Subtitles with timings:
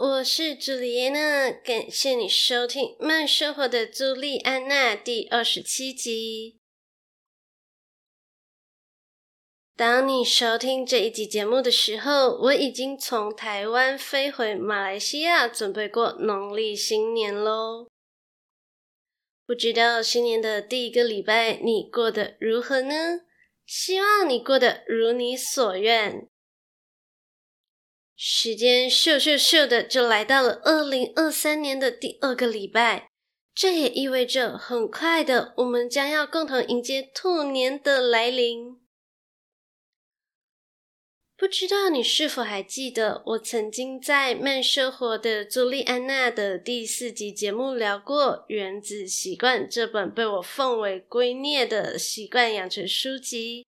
[0.00, 6.58] 我是朱莉安娜，感谢你收听《慢生活的朱莉安娜》第二十七集。
[9.76, 17.88] 当你收听这一集节目的时候，我已经从台湾飞回马来西亚，准备过农历新年喽。
[19.46, 23.20] 不知道新年的第一个礼拜你过得如何呢？
[23.66, 26.28] 希望你过得如你所愿。
[28.24, 33.08] 时间咻咻咻的就来到了二零二三年的第二个礼拜，
[33.52, 38.80] 这也意味着很快的，我们将要共同迎接兔年的来临。
[41.36, 53.66] 不知道你是否还记得，我曾经在《慢生活的朱莉安娜》的第四集节目聊过《原子习惯》这本被我奉为圭臬的习惯养成书籍。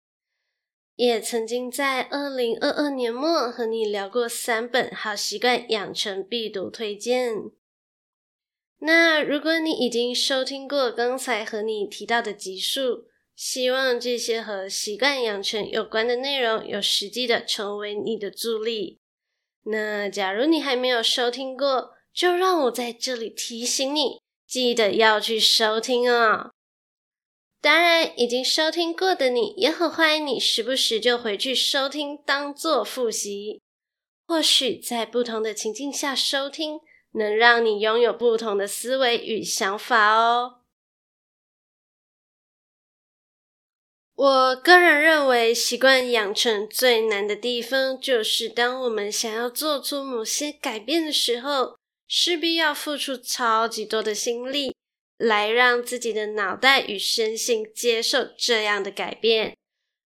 [0.96, 7.34] 也曾经在二零二二年末和你聊过三本好习惯养成必读推荐。
[8.78, 19.00] 那如果你已经收听过刚才和你提到的集数，希望这些和习惯养成有关的内容有实际的成为你的助力。
[19.64, 26.52] 那假如你还没有收听过，就让我在这里提醒你，记得要去收听哦。
[27.64, 33.62] 当然，已经收听过的你也很欢迎你时不时就回去收听，当做复习。
[34.26, 36.80] 或许在不同的情境下收听，
[37.12, 40.60] 能让你拥有不同的思维与想法哦。
[44.14, 54.73] 我个人认为，习惯养成最难的地方，就是当我们想要做出某些改变的时候，势必要付出超级多的心力。
[55.16, 59.56] 来让自己的脑袋与身心接受这样的改变，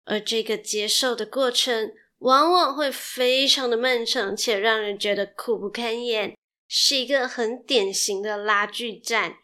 [0.04, 6.36] 而这个接受的过程往往会非常的漫长，且让人觉得苦不堪言，
[6.68, 9.36] 是一个很典型的拉锯战。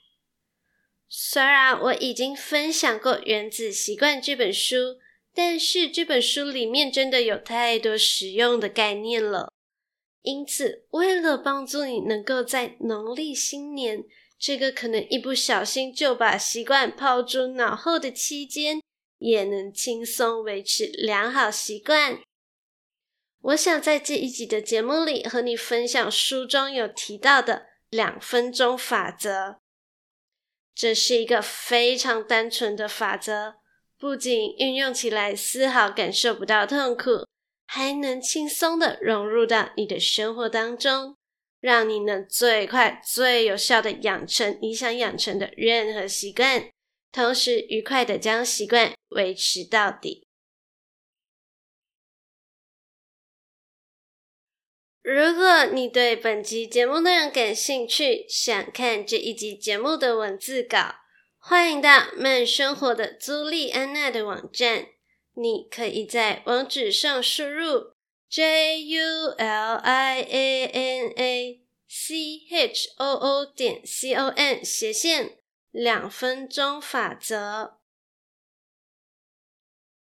[1.09, 4.99] 虽然我已经分享过《原子习惯》这本书，
[5.35, 9.53] 但是这本书里面真的有太多实用的概念了，
[10.23, 14.05] 因此为了帮助你能够在农历新年，
[14.41, 18.81] 这个可能一不小心就把习惯抛诸脑后的期间，
[19.19, 22.19] 也能轻松维持良好习惯。
[23.43, 29.59] 我想在这一集的节目里和你分享书中有提到的两分钟法则。
[30.75, 33.57] 这是一个非常单纯的法则，
[33.99, 37.27] 不仅运用起来丝毫感受不到痛苦，
[37.67, 41.17] 还能轻松的融入到你的生活当中。
[41.61, 46.71] 让你能最快、最有效的养成你想养成的任何习惯，
[47.13, 50.27] 同时愉快的将习惯维持到底。
[55.03, 60.97] 如果你对本集节目内容感兴趣，想看这一集节目的文字稿，
[61.39, 64.87] 欢迎到慢生活的朱莉安娜的网站，
[65.35, 67.95] 你可以在网址上输入。
[68.31, 75.39] J U L I A N A C H O O 点 C O M 斜线
[75.73, 77.81] 两分钟法则。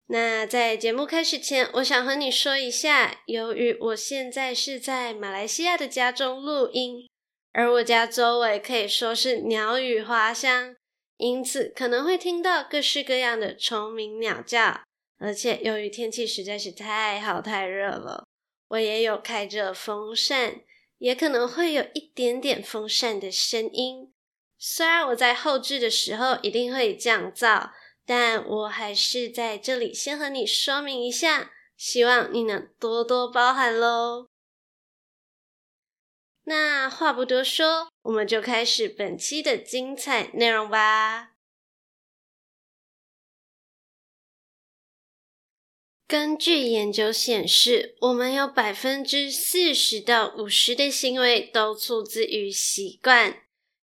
[0.07, 7.07] 那在节目开始前，我想和你说一下，由于我现在是在马来西亚的家中录音，
[7.51, 10.75] 而我家周围可以说是鸟语花香，
[11.17, 14.84] 因此可能会听到各式各样的虫鸣鸟叫。
[15.17, 18.27] 而且由于天气实在是太好太热了，
[18.69, 20.61] 我也有开着风扇，
[20.97, 24.13] 也可能会有一点点风扇的声音。
[24.57, 27.71] 虽然我在后置的时候一定会降噪，
[28.05, 34.27] 但我还是在这里先和你说明一下，希望你能多多包涵喽。
[36.43, 41.34] 那话不多说，我们就开始本期的精彩内容吧。
[46.17, 53.39] 根据研究显示，我们有百分之四十到五十的行为都出自于习惯。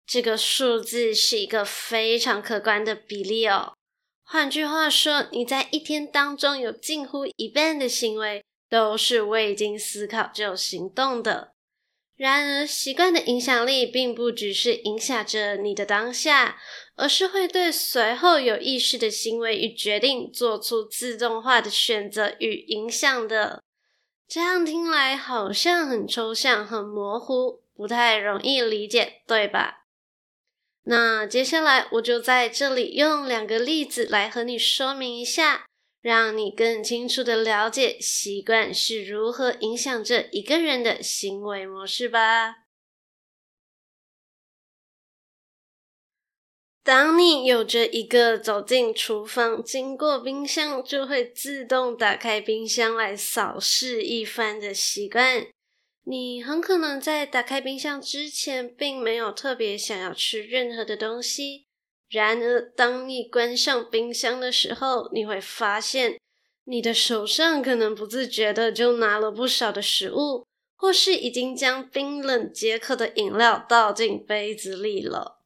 [0.08, 3.74] 这个数字是一个非常可观的比例哦。
[4.24, 11.52] 换句话说，你在一天当中有近乎一半的行为都是未经思考就行动的。
[12.16, 16.62] 然而，习惯的影响力并不只是影响着你的当下，
[17.02, 23.64] 而是会对随后有意识的行为与决定做出自动化的选择与影响的。
[24.28, 29.86] 这样听来好像很抽象、很模糊，不太容易理解，对吧？
[30.84, 35.66] 那接下来我就在这里用两个例子来和你说明一下，
[36.02, 42.61] 让你更清楚地了解习惯是如何影响着一个人的行为模式吧。
[46.84, 55.46] 当你有着一个走进厨房，经过冰箱就会自动打开冰箱来扫视一番的习惯，
[56.06, 61.66] 你很可能在打开冰箱之前，并没有特别想要吃任何的东西。
[62.10, 66.18] 然而，当你关上冰箱的时候，你会发现，
[66.66, 75.41] 你的手上可能不自觉的就拿了不少的食物，或是已经将冰冷解渴的饮料倒进杯子里了。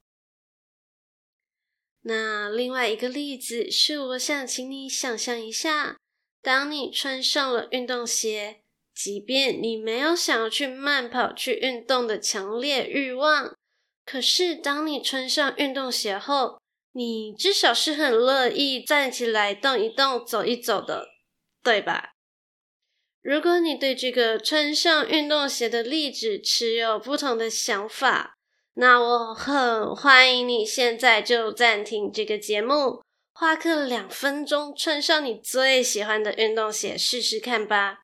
[2.07, 5.98] 那另外一个例子是，我想请你想象一下，
[6.40, 8.62] 当你穿上了运动鞋，
[8.94, 13.56] 即便你没有想要去慢跑、去运动的强烈欲望，
[14.06, 16.62] 可是当你穿上运动鞋后，
[16.92, 21.08] 你至少是很乐意站起来动一动、走一走的，
[21.63, 22.12] 对吧？
[23.24, 28.35] 如果你对这个穿上运动鞋的例子持有不同的想法，
[28.77, 33.01] 那我很欢迎你现在就暂停这个节目，
[33.31, 38.01] 花个两分钟穿上你最喜欢的运动鞋试试看吧。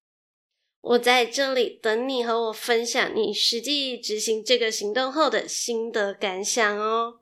[0.79, 7.19] 我在这里等你和我分享你实际执行这个行动后的心得感想哦。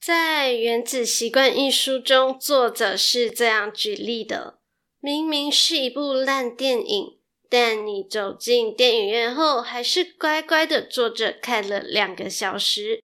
[0.00, 4.60] 在《原子习惯》一书中，作者是这样举例的：
[5.00, 7.17] 明明是一部烂电影。
[7.48, 13.02] 但你走进电影院后，还是乖乖的坐着看了两个小时。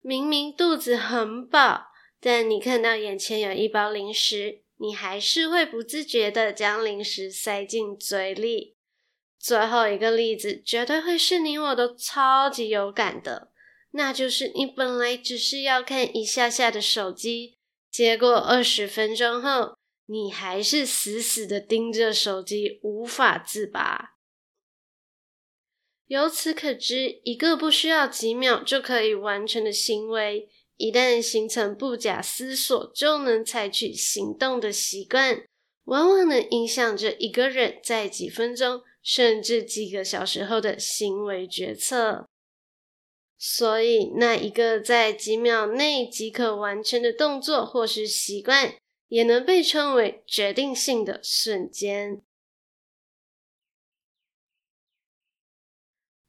[0.00, 1.86] 明明肚子很饱，
[2.20, 8.76] 但你看到眼前有一包零食，你还是会不自觉的将零食塞进嘴里。
[9.38, 13.50] 最后一个例子，绝对会是你我都超级有感的，
[13.90, 17.58] 那就是你本来只是要看一下下的手机，
[17.90, 19.76] 结果二十分钟后，
[20.06, 24.16] 你还是死死的盯着手机，无法自拔。
[26.06, 35.42] 由此可知，一个不需要几秒就可以完成的行为，一旦形成不假思索就能采取行动的习惯，
[35.84, 42.28] 往往能影响着一个人在几分钟甚至几个小时后的行为决策。
[43.38, 48.74] 所以，那一个在几秒内即可完成的动作或是习惯，
[49.14, 52.20] 也能被称为决定性的瞬间。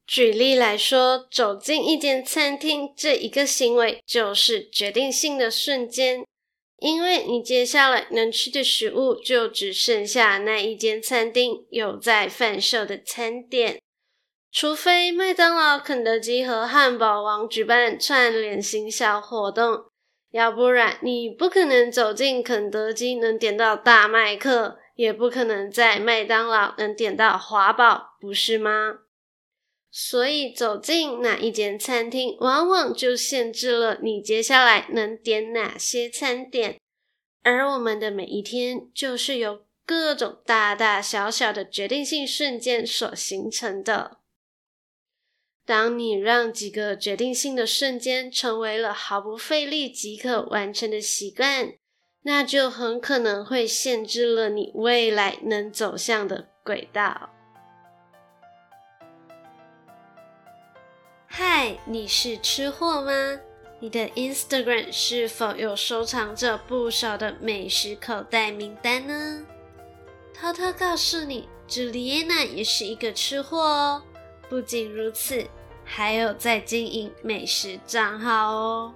[0.05, 6.23] 举例来说，走进一间餐厅这一个行为就是决定性的瞬间，
[6.77, 13.81] 因为你接下来能吃的食物就只剩下那一间餐厅有在贩售的餐点，
[14.51, 19.85] 除非麦当劳、肯德基和汉堡王举办串联行销活动。
[20.35, 28.99] 要不然，你不可能走进肯德基能点到大麦克，也不可能在麦当劳能点到华堡，不是吗？
[29.89, 36.81] 所以，走进哪一间餐厅，往往就限制了你接下来能点哪些餐点。
[37.41, 44.17] 而我们的每一天，就是由各种大大小小的决定性瞬间所形成的。
[45.65, 51.73] 当你让几个决定性的瞬间成为了毫不费力即可完成的习惯，
[52.21, 57.31] 那就很可能会限制了你未来能走向的轨道。
[61.25, 63.39] 嗨，你是吃货吗？
[63.79, 69.45] 你的 Instagram 是否有收藏着不少的美食口袋名单呢？
[70.31, 74.03] 偷偷告诉你，朱丽安娜也是一个吃货哦。
[74.47, 75.45] 不仅如此，
[75.85, 78.93] 还有在经营美食账号哦。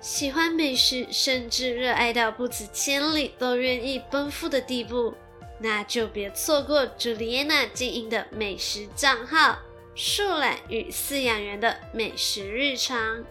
[0.00, 5.14] 喜欢美食，甚至热爱到不辞千里都愿意奔赴的地步，
[5.60, 9.58] 那就别错过朱丽安娜经营的美食账号
[9.94, 13.24] “树懒与饲养员的美食日常”。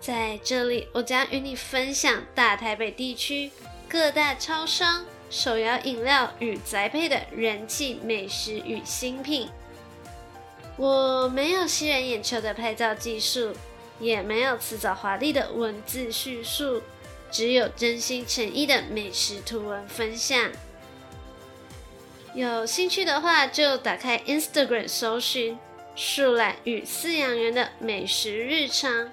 [0.00, 3.50] 在这里，我将与你分享大台北地区
[3.88, 5.04] 各大超商。
[5.30, 9.46] 手摇饮料与宅配的人气美食与新品，
[10.78, 13.52] 我没有吸人眼球的拍照技术，
[13.98, 16.80] 也没有辞藻华丽的文字叙述，
[17.32, 20.52] 只有真心诚意的美食图文分享。
[22.32, 25.58] 有兴趣的话，就打开 Instagram 搜寻
[25.96, 29.10] 树懒与饲养员的美食日常。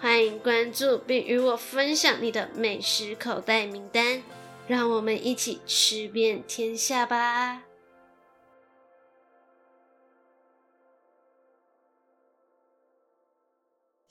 [0.00, 4.20] 欢迎关注并与我分享你的美食口袋名单，
[4.66, 7.62] 让我们一起吃遍天下吧！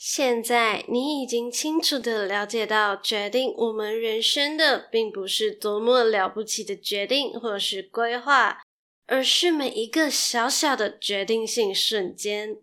[0.06, 8.62] 现在你已经清楚地了解到，决定我们人生的，并不是多么了不起的决定或是规划，
[9.08, 12.58] 而是每一个小小的决定性瞬间。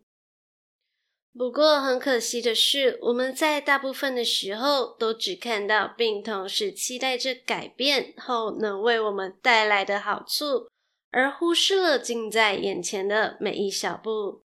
[1.32, 10.68] 不过很可惜的是，我们在大部分的时候都只看到，并同时期待着改变后能为我们带来的好处，
[11.10, 14.42] 而忽视了近在眼前的每一小步。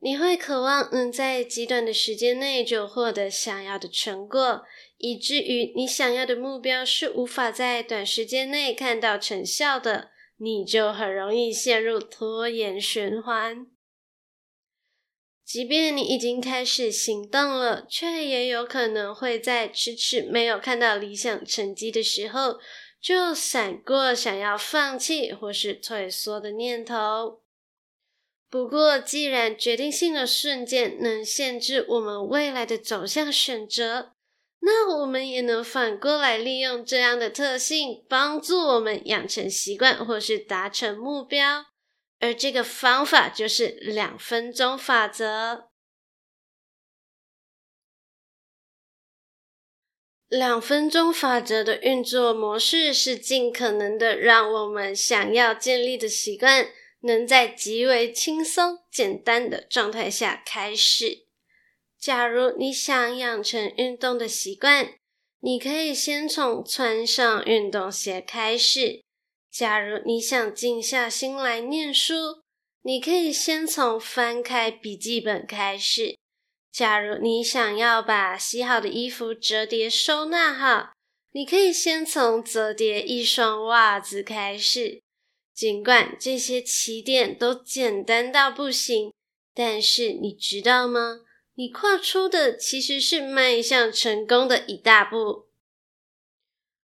[0.00, 4.62] 你会渴望能在极短的时间内就获得想要的成果，
[4.96, 13.66] 以至于你想要的目标是无法在短时间内看到成效的，你就很容易陷入拖延循环。
[15.44, 22.58] 即便你已经开始行动了，却也有可能会在迟迟没有看到理想成绩的时候，
[23.00, 27.40] 就闪过想要放弃或是退缩的念头。
[28.50, 34.14] 不过，既然决定性的瞬间能限制我们未来的走向选择，
[34.60, 41.66] 那我们也能反过来利用这样的特性，帮助我们养成习惯或是达成目标。
[42.20, 45.68] 而这个方法就是两分钟法则。
[50.26, 56.68] 两分钟法则的运作模式是尽可能的让我们想要建立的习惯，
[57.00, 61.26] 能在极为轻松简单的状态下开始。
[61.98, 64.94] 假如你想养成运动的习惯，
[65.40, 69.02] 你可以先从穿上运动鞋开始。
[69.50, 72.42] 假如你想静下心来念书，
[72.82, 76.16] 你可以先从翻开笔记本开始。
[76.70, 80.92] 假如你想要把洗好的衣服折叠收纳好，
[81.32, 85.00] 你可以先从折叠一双袜子开始。
[85.58, 89.12] 尽管这些起点都简单到不行，
[89.52, 91.22] 但是你知道吗？
[91.56, 95.48] 你跨出的其实是迈向成功的一大步。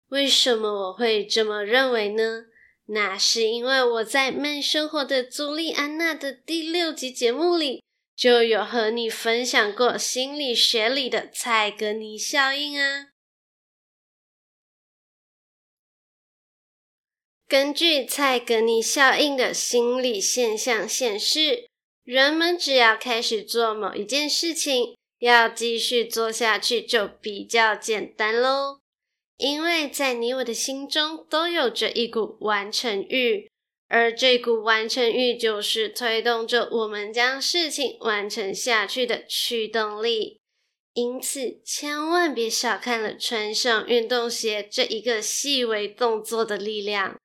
[0.09, 2.45] 为什么我会这么认为呢？
[2.89, 7.83] 那是因为我在《慢生活的朱莉安娜》的第六集节目里
[8.15, 13.08] 就有和你分享过心理学里的蔡格尼效应啊。
[17.49, 21.67] 根据蔡格尼效应的心理现象显示，
[22.05, 28.81] 人们只要开始做某一件事情，要继续做下去就比较简单喽。
[29.39, 33.49] 因为在你我的心中都有着一股完成欲，
[33.89, 40.39] 而这股完成欲就是推动着我们将事情完成下去的驱动力。
[40.93, 47.19] 因此，千万别小看了穿上运动鞋这一个细微动作的力量。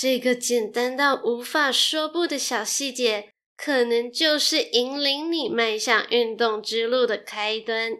[0.00, 7.98] 这个简单到无法说不的小细节，可能就是引领你迈向运动之路的开端。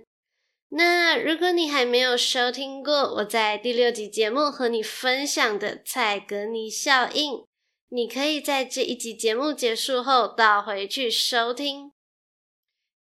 [0.70, 7.44] 那如果你还没有收听过我在第六集节目和你分享的蔡格尼效应，
[7.90, 11.92] 你可以在这一集节目结束后倒回去收听。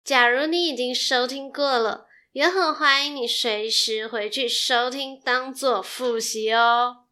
[0.03, 7.05] 假如你已经收听过了，也很欢迎你随时回去收听，当做复习哦。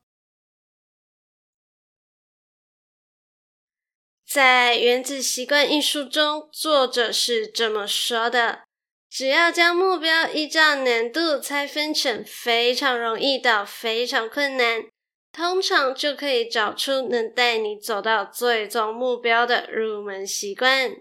[4.30, 8.64] 在《原子习惯》一书中，作者是这么说的。
[9.10, 14.84] 只要将目标依照难度拆分成非常容易到非常困难，
[15.32, 20.94] 通常就可以找出能带你走到最终目标的入门习惯。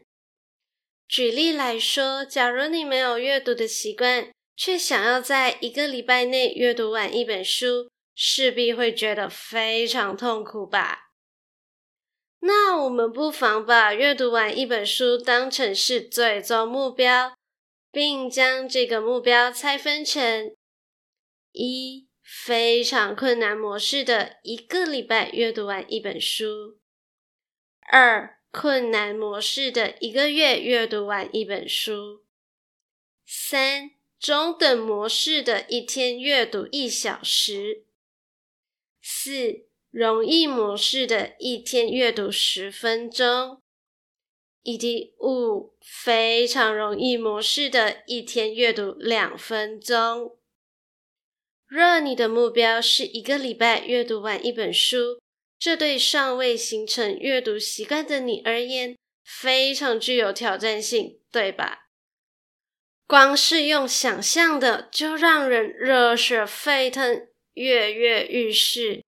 [1.09, 11.06] 举例来说，假如你没有阅读的习惯，却想要在一个礼拜内阅读完一本书，势必会觉得非常痛苦吧？
[12.41, 17.35] 那我们不妨把阅读完一本书当成是最终目标。
[17.97, 20.55] 并将这个目标拆分成：
[21.53, 26.77] 一、非常困难模式的一个礼拜阅读完一本书；
[27.91, 32.23] 二、困难模式的一个月阅读完一本书；
[33.25, 37.85] 三、中等模式的一天阅读一小时；
[39.01, 39.65] 四、
[39.97, 43.63] 容易模式的一天阅读十分钟。
[44.63, 50.37] 以及五，非常容易模式的一天阅读两分钟。
[51.67, 55.19] 若你的目标是一个礼拜阅读完一本书，
[55.59, 61.87] 这对尚未形成阅读习惯的你而言，非常具有挑战性，对吧？
[63.07, 69.06] 光是用想象的就让人热血沸腾、跃跃欲试。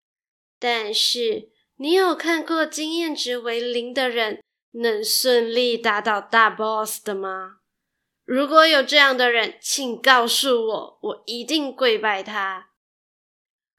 [0.65, 4.41] 但是，你有看过经验值为零的人
[4.71, 7.57] 能顺利打倒大 boss 的吗？
[8.23, 12.69] 如果有这样的人，请告诉我，我一定跪拜他。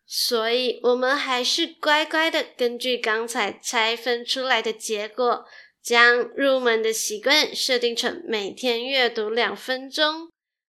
[0.04, 5.46] 所以，我们还是乖乖的根据刚才拆分出来的结果，
[5.82, 10.28] 将入门的习惯设定成每天阅读两分钟，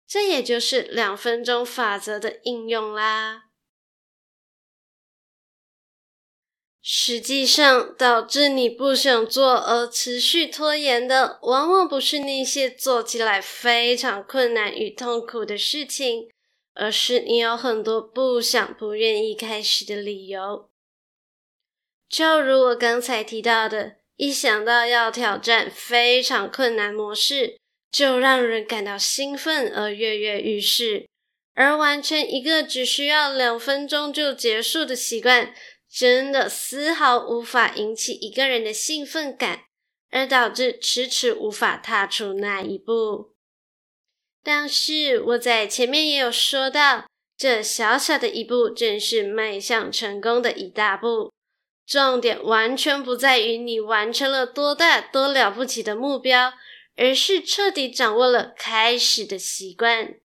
[0.07, 3.46] 这也就是两分钟法则的应用啦。
[6.89, 16.29] 实际上，导致你不想做而持续拖延的，往往不是那些做起来非常困难与痛苦的事情。
[16.79, 20.69] 而是你有很多不想、不愿意开始的理由，
[22.07, 27.57] 就如我刚才提到的，一想到要挑战非常困难模式，
[27.91, 31.07] 就让人感到兴奋而跃跃欲试，
[31.55, 35.51] 而完成一个只需要两分钟就结束的习惯，
[35.99, 39.61] 真的丝毫无法引起一个人的兴奋感，
[40.11, 43.33] 而导致迟迟无法踏出那一步。
[44.43, 51.33] 但是我在前面也有说到，这小小的一步正是迈向成功的一大步。
[51.83, 56.53] 重点完全不在于你完成了多大多了不起的目标，
[56.95, 60.19] 而是彻底掌握了开始的习惯。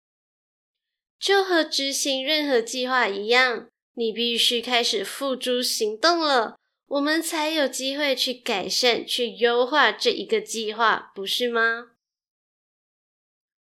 [1.20, 6.56] 就和执行任何计划一样，你必须开始付诸行动了，
[6.86, 11.92] 我们才有机会去改善、去优化这一个计划，不是吗？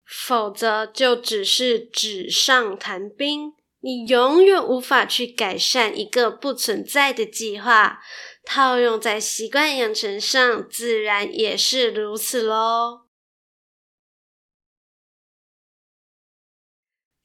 [0.06, 8.02] 否则就只是纸上谈兵，你永远无法去改善一个不存在的计划。
[8.44, 13.05] 套用在习惯养成上，自然也是如此喽。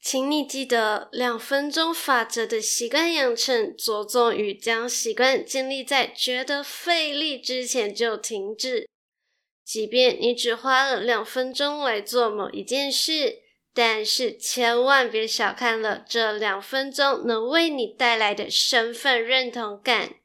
[0.01, 8.89] 请你记得，两分钟法则的习惯养成，着重于将习惯建立在觉得费力之前就停止。
[9.63, 13.41] 即便你只花了两分钟来做某一件事，
[13.73, 20.15] 但是千万别小看了这两分钟能为你带来的身份认同感。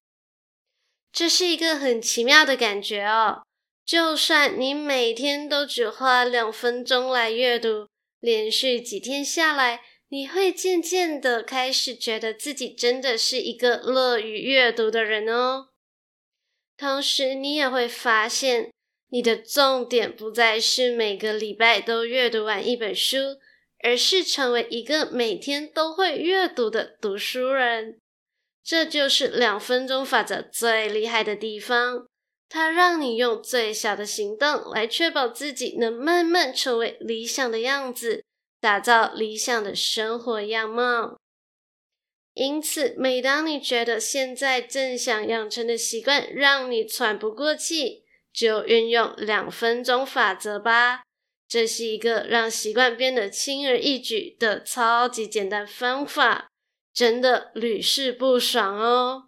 [1.12, 3.42] 这是一个很奇妙的感觉哦。
[3.85, 7.87] 就算你每天都只花两分钟来阅读，
[8.26, 15.68] 连续几天下来，你会渐渐的开始觉得自己真的是一个乐于阅读的人哦。
[16.76, 18.70] 同时，你也会发现。
[19.08, 23.38] 你的重点不再是每个礼拜都阅读完一本书，
[23.84, 28.00] 而是成为一个每天都会阅读的读书人。
[28.64, 32.08] 这就是两分钟法则最厉害的地方，
[32.48, 38.24] 它让你用最小的行动来确保自己能慢慢成为理想的样子，
[38.61, 41.16] 打造理想的生活样貌。
[42.35, 51.02] 因此，每当你觉得现在正想养成的习惯让你喘不过气，就运用两分钟法则吧，
[51.48, 56.48] 这是一个让习惯变得轻而易举的超级简单方法，
[56.92, 59.25] 真的屡试不爽哦。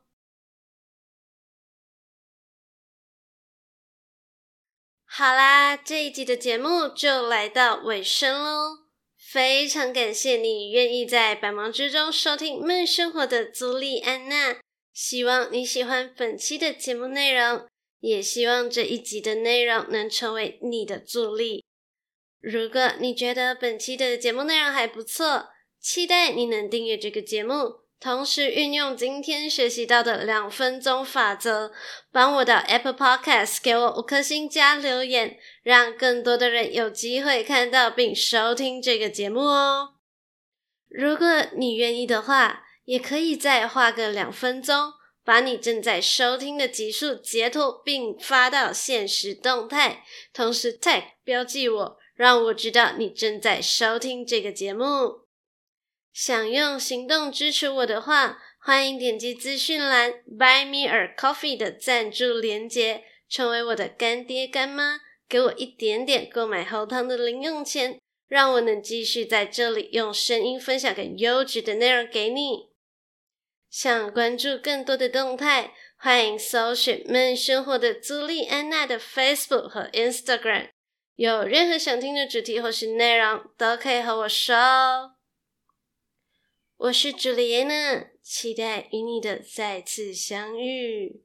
[5.19, 8.85] 好啦，这一集的节目就来到尾声喽，
[9.17, 14.61] 非常感谢你愿意在百忙之中收听慢生活的朱莉安娜，
[14.93, 17.67] 希望你喜欢本期的节目内容。
[17.99, 21.65] 也希望这一集的内容能成为你的助力。
[22.41, 25.49] 如果你觉得本期的节目内容还不错，
[25.81, 31.73] 期待你能订阅这个节目，同时运用今天学习到的两分钟法则，
[32.13, 39.95] 帮我到 Apple Podcast 给我五颗星加留言，让更多的人有机会看到并收听这个节目哦。
[40.89, 44.95] 如果你愿意的话，也可以再花个两分钟。
[45.25, 55.28] 把你正在收听的集数截图并发到现实动态，同时 tag 标记我，让我知道你正在收听这个节目。
[56.21, 72.71] 想用行动支持我的话，欢迎点击资讯栏 Buy Me a Coffee 的赞助连结，成为我的干爹干妈，给我一点点购买喉糖的零用钱，让我能继续在这里用声音分享更优质的内容给你。
[73.71, 80.71] 想关注更多的动态，欢迎搜寻“慢生活”的朱莉安娜的 Facebook 和 Instagram。
[81.15, 85.13] 有任何想听的主题或是内容，都可以和我说哦。
[86.79, 91.25] 我是朱丽安娜，期待与你的再次相遇。